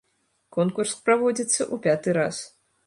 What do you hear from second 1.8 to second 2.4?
пяты раз.